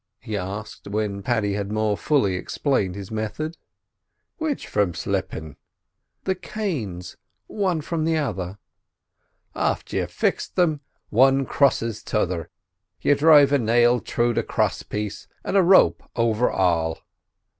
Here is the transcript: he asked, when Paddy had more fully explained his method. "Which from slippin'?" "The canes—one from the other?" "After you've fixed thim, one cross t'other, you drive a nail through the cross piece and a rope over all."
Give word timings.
he 0.19 0.35
asked, 0.35 0.87
when 0.87 1.21
Paddy 1.21 1.53
had 1.53 1.71
more 1.71 1.95
fully 1.95 2.33
explained 2.33 2.95
his 2.95 3.11
method. 3.11 3.55
"Which 4.39 4.65
from 4.67 4.95
slippin'?" 4.95 5.57
"The 6.23 6.33
canes—one 6.33 7.81
from 7.81 8.05
the 8.05 8.17
other?" 8.17 8.57
"After 9.53 9.97
you've 9.97 10.09
fixed 10.11 10.55
thim, 10.55 10.81
one 11.11 11.45
cross 11.45 11.81
t'other, 12.01 12.49
you 13.01 13.13
drive 13.13 13.51
a 13.51 13.59
nail 13.59 13.99
through 13.99 14.33
the 14.33 14.41
cross 14.41 14.81
piece 14.81 15.27
and 15.43 15.55
a 15.55 15.61
rope 15.61 16.01
over 16.15 16.49
all." 16.49 17.01